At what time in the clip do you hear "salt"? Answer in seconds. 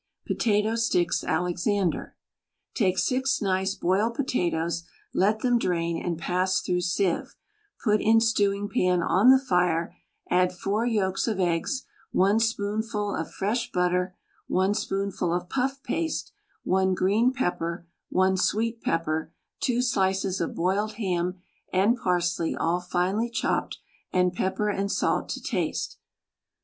24.91-25.29